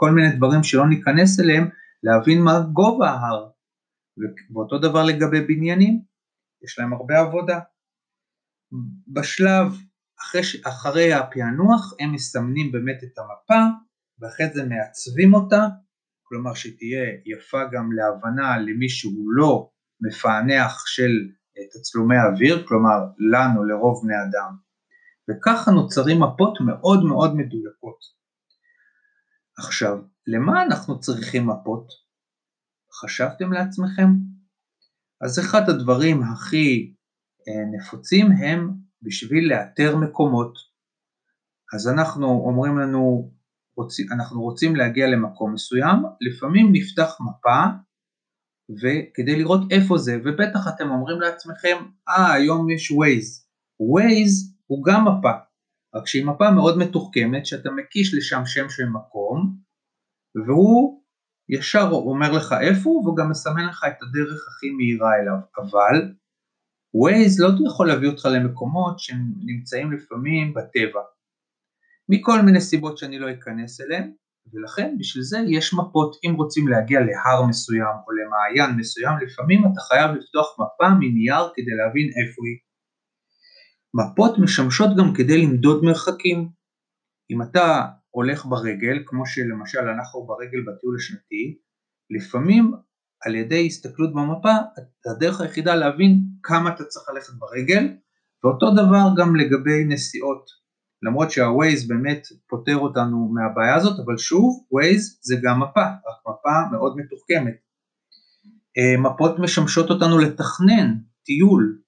כל 0.00 0.10
מיני 0.10 0.36
דברים 0.36 0.62
שלא 0.62 0.88
ניכנס 0.88 1.40
אליהם, 1.40 1.68
להבין 2.02 2.42
מה 2.42 2.60
גובה 2.72 3.10
ההר, 3.10 3.48
ואותו 4.54 4.78
דבר 4.78 5.04
לגבי 5.04 5.40
בניינים, 5.40 6.02
יש 6.64 6.78
להם 6.78 6.92
הרבה 6.92 7.18
עבודה. 7.18 7.60
בשלב 9.08 9.66
אחרי, 10.20 10.40
אחרי 10.64 11.12
הפענוח 11.12 11.94
הם 12.00 12.12
מסמנים 12.12 12.72
באמת 12.72 12.98
את 13.04 13.18
המפה 13.18 13.62
ואחרי 14.18 14.46
זה 14.54 14.62
מעצבים 14.64 15.34
אותה, 15.34 15.66
כלומר 16.22 16.54
שתהיה 16.54 17.04
יפה 17.26 17.58
גם 17.72 17.92
להבנה 17.92 18.58
למי 18.58 18.88
שהוא 18.88 19.30
לא 19.30 19.70
מפענח 20.00 20.86
של 20.86 21.10
אה, 21.58 21.62
תצלומי 21.72 22.16
אוויר, 22.32 22.66
כלומר 22.68 22.98
לנו 23.32 23.64
לרוב 23.64 24.02
בני 24.04 24.14
אדם, 24.14 24.52
וככה 25.30 25.70
נוצרים 25.70 26.22
מפות 26.22 26.58
מאוד 26.66 27.04
מאוד 27.04 27.36
מדויקות. 27.36 28.17
עכשיו, 29.58 29.98
למה 30.26 30.62
אנחנו 30.62 31.00
צריכים 31.00 31.46
מפות? 31.46 31.86
חשבתם 33.02 33.52
לעצמכם? 33.52 34.08
אז 35.20 35.38
אחד 35.38 35.68
הדברים 35.68 36.22
הכי 36.22 36.94
אה, 37.48 37.78
נפוצים 37.78 38.26
הם 38.32 38.70
בשביל 39.02 39.52
לאתר 39.52 39.96
מקומות. 39.96 40.58
אז 41.74 41.88
אנחנו 41.88 42.26
אומרים 42.26 42.78
לנו, 42.78 43.32
אנחנו 44.12 44.42
רוצים 44.42 44.76
להגיע 44.76 45.06
למקום 45.06 45.54
מסוים, 45.54 45.96
לפעמים 46.20 46.68
נפתח 46.72 47.16
מפה 47.20 47.64
וכדי 48.70 49.36
לראות 49.38 49.60
איפה 49.70 49.98
זה, 49.98 50.16
ובטח 50.24 50.68
אתם 50.68 50.90
אומרים 50.90 51.20
לעצמכם, 51.20 51.76
אה, 52.08 52.32
היום 52.32 52.70
יש 52.70 52.92
Waze. 52.92 53.44
Waze 53.82 54.54
הוא 54.66 54.84
גם 54.84 55.04
מפה, 55.04 55.32
רק 55.94 56.06
שהיא 56.06 56.26
מפה 56.26 56.50
מאוד 56.50 56.78
מתוחכמת, 56.78 57.46
שאתה 57.46 57.70
מקיש 57.70 58.14
לשם 58.14 58.42
שם 58.46 58.68
של 58.68 58.88
מקום, 58.88 59.56
והוא 60.46 61.02
ישר 61.48 61.88
אומר 61.92 62.32
לך 62.32 62.54
איפה 62.60 62.90
הוא, 62.90 63.08
וגם 63.08 63.30
מסמן 63.30 63.66
לך 63.66 63.84
את 63.88 64.02
הדרך 64.02 64.40
הכי 64.48 64.70
מהירה 64.70 65.10
אליו, 65.20 65.38
אבל 65.58 66.14
Waze 66.96 67.42
לא 67.42 67.68
יכול 67.68 67.88
להביא 67.88 68.08
אותך 68.08 68.24
למקומות 68.24 68.98
שנמצאים 68.98 69.92
לפעמים 69.92 70.54
בטבע, 70.54 71.00
מכל 72.08 72.42
מיני 72.42 72.60
סיבות 72.60 72.98
שאני 72.98 73.18
לא 73.18 73.32
אכנס 73.32 73.80
אליהן, 73.80 74.12
ולכן 74.52 74.96
בשביל 74.98 75.24
זה 75.24 75.38
יש 75.48 75.74
מפות, 75.74 76.16
אם 76.24 76.34
רוצים 76.34 76.68
להגיע 76.68 77.00
להר 77.00 77.46
מסוים 77.48 77.96
או 78.06 78.12
למעיין 78.12 78.76
מסוים, 78.76 79.14
לפעמים 79.26 79.60
אתה 79.60 79.80
חייב 79.80 80.10
לפתוח 80.10 80.46
מפה 80.60 80.88
מנייר 81.00 81.44
כדי 81.54 81.74
להבין 81.76 82.06
איפה 82.06 82.42
היא. 82.46 82.58
מפות 83.94 84.38
משמשות 84.38 84.90
גם 84.98 85.14
כדי 85.14 85.46
למדוד 85.46 85.84
מרחקים. 85.84 86.48
אם 87.30 87.42
אתה 87.42 87.86
הולך 88.10 88.46
ברגל, 88.46 89.02
כמו 89.06 89.26
שלמשל 89.26 89.78
אנחנו 89.78 90.26
ברגל 90.26 90.60
בטיול 90.60 90.96
השנתי, 90.96 91.58
לפעמים 92.10 92.72
על 93.26 93.34
ידי 93.34 93.66
הסתכלות 93.66 94.10
במפה, 94.12 94.54
הדרך 95.16 95.40
היחידה 95.40 95.74
להבין 95.74 96.20
כמה 96.42 96.74
אתה 96.74 96.84
צריך 96.84 97.08
ללכת 97.08 97.32
ברגל, 97.38 97.96
ואותו 98.44 98.70
דבר 98.70 99.04
גם 99.16 99.36
לגבי 99.36 99.84
נסיעות. 99.88 100.58
למרות 101.02 101.30
שה-Waze 101.30 101.88
באמת 101.88 102.22
פותר 102.48 102.76
אותנו 102.76 103.32
מהבעיה 103.34 103.74
הזאת, 103.76 104.00
אבל 104.04 104.16
שוב, 104.16 104.66
Waze 104.74 105.18
זה 105.22 105.36
גם 105.42 105.60
מפה, 105.60 105.84
רק 105.86 106.20
מפה 106.28 106.76
מאוד 106.76 106.96
מתוחכמת. 106.96 107.56
אה, 108.78 109.00
מפות 109.00 109.38
משמשות 109.38 109.90
אותנו 109.90 110.18
לתכנן 110.18 110.94
טיול, 111.24 111.78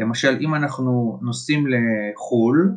למשל 0.00 0.38
אם 0.40 0.54
אנחנו 0.54 1.18
נוסעים 1.22 1.66
לחו"ל 1.66 2.70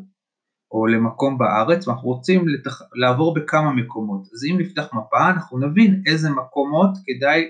או 0.71 0.87
למקום 0.87 1.37
בארץ 1.37 1.87
ואנחנו 1.87 2.09
רוצים 2.09 2.47
לתח... 2.47 2.81
לעבור 2.93 3.33
בכמה 3.33 3.73
מקומות, 3.73 4.21
אז 4.33 4.45
אם 4.51 4.57
נפתח 4.59 4.85
מפה 4.93 5.29
אנחנו 5.29 5.59
נבין 5.59 6.03
איזה 6.07 6.29
מקומות 6.29 6.89
כדאי 7.05 7.41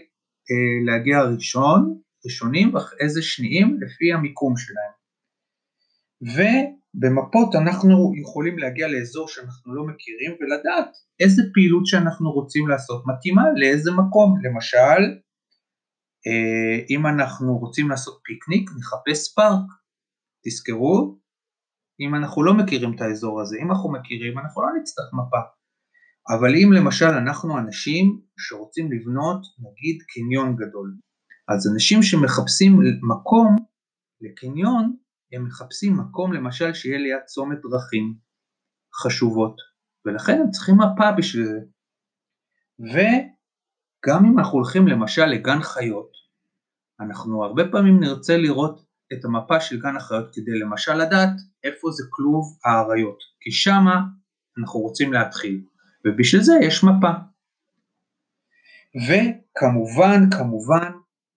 אה, 0.52 0.86
להגיע 0.86 1.22
ראשון, 1.24 2.00
ראשונים 2.26 2.74
ואיזה 2.74 3.22
שניים 3.22 3.78
לפי 3.82 4.14
המיקום 4.14 4.54
שלהם. 4.58 4.94
ובמפות 6.22 7.56
אנחנו 7.56 8.14
יכולים 8.22 8.58
להגיע 8.60 8.88
לאזור 8.88 9.28
שאנחנו 9.28 9.76
לא 9.76 9.84
מכירים 9.84 10.32
ולדעת 10.40 10.90
איזה 11.20 11.42
פעילות 11.54 11.86
שאנחנו 11.86 12.32
רוצים 12.32 12.68
לעשות 12.68 13.04
מתאימה 13.06 13.44
לאיזה 13.56 13.92
מקום. 13.92 14.36
למשל, 14.44 15.02
אם 16.90 17.08
אנחנו 17.08 17.58
רוצים 17.58 17.90
לעשות 17.90 18.22
פיקניק 18.24 18.70
נחפש 18.80 19.34
פארק, 19.36 19.68
תזכרו, 20.46 21.20
אם 22.00 22.16
אנחנו 22.16 22.44
לא 22.44 22.54
מכירים 22.54 22.96
את 22.96 23.02
האזור 23.02 23.42
הזה, 23.42 23.58
אם 23.62 23.72
אנחנו 23.72 23.92
מכירים 23.92 24.40
אנחנו 24.40 24.62
לא 24.62 24.68
נצטרך 24.80 25.10
מפה. 25.14 25.42
אבל 26.36 26.56
אם 26.56 26.74
למשל 26.74 27.06
אנחנו 27.06 27.60
אנשים 27.60 28.22
שרוצים 28.40 28.92
לבנות 28.92 29.42
נגיד 29.60 30.02
קניון 30.08 30.56
גדול, 30.56 30.96
אז 31.48 31.74
אנשים 31.74 32.04
שמחפשים 32.04 32.80
מקום 33.02 33.56
לקניון, 34.22 34.96
הם 35.34 35.46
מחפשים 35.46 35.98
מקום 35.98 36.34
למשל 36.34 36.74
שיהיה 36.74 36.98
ליד 36.98 37.24
צומת 37.26 37.58
דרכים 37.72 38.16
חשובות, 39.02 39.56
ולכן 40.06 40.42
הם 40.42 40.52
צריכים 40.52 40.76
מפה 40.76 41.12
בשביל 41.18 41.46
זה. 41.46 41.60
וגם 44.04 44.26
אם 44.26 44.40
אנחנו 44.40 44.58
הולכים 44.58 44.88
למשל 44.88 45.26
לגן 45.26 45.62
חיות, 45.62 46.12
אנחנו 47.00 47.44
הרבה 47.44 47.64
פעמים 47.72 48.00
נרצה 48.00 48.38
לראות 48.38 48.86
את 49.14 49.26
המפה 49.26 49.60
של 49.60 49.80
גן 49.80 49.96
החיות 49.96 50.30
כדי 50.34 50.60
למשל 50.60 50.94
לדעת 50.94 51.36
איפה 51.64 51.92
זה 51.92 52.04
כלוב 52.10 52.58
האריות, 52.66 53.20
כי 53.40 53.52
שמה 53.52 54.02
אנחנו 54.58 54.80
רוצים 54.80 55.14
להתחיל. 55.14 55.64
ובשביל 56.06 56.42
זה 56.42 56.54
יש 56.62 56.84
מפה. 56.84 57.12
וכמובן, 58.96 60.30
כמובן, 60.38 60.92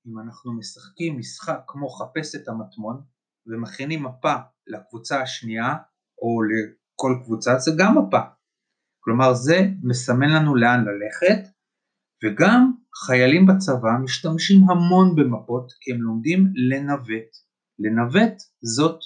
אם 0.07 0.19
אנחנו 0.19 0.53
משחקים 0.53 1.19
משחק 1.19 1.59
כמו 1.67 1.89
חפש 1.89 2.35
את 2.35 2.49
המטמון 2.49 3.01
ומכינים 3.47 4.05
מפה 4.05 4.35
לקבוצה 4.67 5.23
השנייה 5.23 5.75
או 6.23 6.43
לכל 6.43 7.13
קבוצה, 7.25 7.59
זה 7.59 7.71
גם 7.79 7.99
מפה. 7.99 8.21
כלומר 9.01 9.35
זה 9.35 9.69
מסמן 9.83 10.29
לנו 10.29 10.57
לאן 10.57 10.85
ללכת 10.85 11.56
וגם 12.25 12.73
חיילים 13.07 13.47
בצבא 13.47 13.91
משתמשים 14.05 14.71
המון 14.71 15.17
במפות 15.17 15.73
כי 15.81 15.93
הם 15.93 16.03
לומדים 16.03 16.47
לנווט. 16.71 17.31
לנווט 17.79 18.43
זאת 18.63 18.99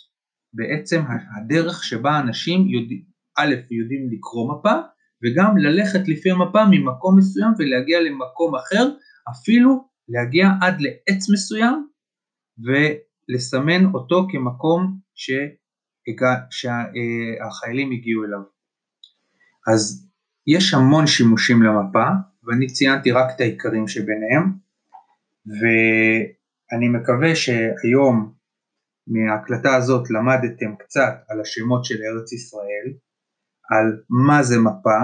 בעצם 0.53 1.03
הדרך 1.37 1.85
שבה 1.85 2.21
אנשים 2.21 2.69
יודעים, 2.69 3.05
א', 3.39 3.55
יודעים 3.71 4.09
לקרוא 4.11 4.55
מפה 4.55 4.75
וגם 5.25 5.57
ללכת 5.57 6.09
לפי 6.09 6.31
המפה 6.31 6.65
ממקום 6.71 7.19
מסוים 7.19 7.53
ולהגיע 7.59 8.01
למקום 8.01 8.55
אחר, 8.55 8.91
אפילו 9.31 9.89
להגיע 10.09 10.49
עד 10.63 10.81
לעץ 10.81 11.31
מסוים 11.33 11.87
ולסמן 12.65 13.85
אותו 13.95 14.27
כמקום 14.31 14.99
שהגע, 15.15 16.35
שהחיילים 16.51 17.91
הגיעו 17.91 18.25
אליו. 18.25 18.41
אז 19.73 20.11
יש 20.47 20.75
המון 20.75 21.07
שימושים 21.07 21.63
למפה 21.63 22.07
ואני 22.45 22.67
ציינתי 22.67 23.13
רק 23.13 23.31
את 23.37 23.41
העיקרים 23.41 23.89
שביניהם 23.89 24.53
ואני 25.47 26.89
מקווה 26.89 27.37
שהיום 27.37 28.33
מההקלטה 29.07 29.77
הזאת 29.77 30.11
למדתם 30.11 30.77
קצת 30.79 31.15
על 31.29 31.41
השמות 31.41 31.85
של 31.85 31.95
ארץ 31.95 32.33
ישראל, 32.33 32.95
על 33.71 34.03
מה 34.27 34.43
זה 34.43 34.61
מפה, 34.61 35.01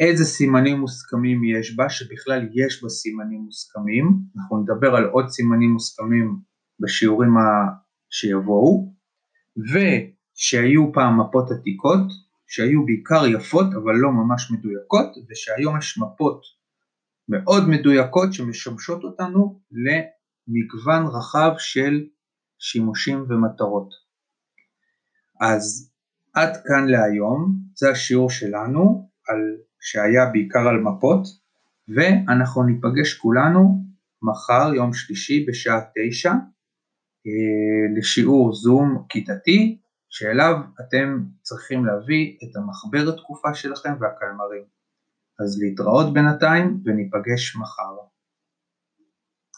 איזה 0.00 0.24
סימנים 0.24 0.80
מוסכמים 0.80 1.44
יש 1.44 1.76
בה, 1.76 1.88
שבכלל 1.88 2.48
יש 2.52 2.82
בה 2.82 2.88
סימנים 2.88 3.40
מוסכמים, 3.40 4.18
אנחנו 4.36 4.62
נדבר 4.62 4.96
על 4.96 5.04
עוד 5.04 5.28
סימנים 5.28 5.70
מוסכמים 5.70 6.36
בשיעורים 6.80 7.34
שיבואו, 8.10 8.94
ושהיו 9.56 10.92
פעם 10.92 11.20
מפות 11.20 11.50
עתיקות, 11.50 12.27
שהיו 12.48 12.86
בעיקר 12.86 13.26
יפות 13.26 13.66
אבל 13.74 13.94
לא 13.94 14.10
ממש 14.10 14.50
מדויקות, 14.50 15.16
ושהיום 15.30 15.78
יש 15.78 15.98
מפות 15.98 16.42
מאוד 17.28 17.68
מדויקות 17.68 18.32
שמשמשות 18.32 19.04
אותנו 19.04 19.60
למגוון 19.70 21.06
רחב 21.06 21.50
של 21.58 22.06
שימושים 22.58 23.24
ומטרות. 23.28 23.88
אז 25.40 25.92
עד 26.34 26.56
כאן 26.66 26.86
להיום, 26.88 27.58
זה 27.74 27.90
השיעור 27.90 28.30
שלנו, 28.30 29.08
על, 29.28 29.56
שהיה 29.80 30.26
בעיקר 30.32 30.68
על 30.68 30.80
מפות, 30.80 31.22
ואנחנו 31.88 32.62
ניפגש 32.62 33.14
כולנו 33.14 33.84
מחר, 34.22 34.74
יום 34.74 34.92
שלישי, 34.92 35.46
בשעה 35.48 35.80
תשע, 35.80 36.32
אה, 37.26 37.98
לשיעור 37.98 38.54
זום 38.54 39.04
כיתתי, 39.08 39.78
שאליו 40.10 40.54
אתם 40.80 41.24
צריכים 41.42 41.86
להביא 41.86 42.36
את 42.44 42.56
המחברת 42.56 43.16
תקופה 43.16 43.54
שלכם 43.54 43.92
והקלמרים. 44.00 44.64
אז 45.40 45.58
להתראות 45.62 46.12
בינתיים 46.14 46.82
וניפגש 46.84 47.56
מחר. 47.56 48.07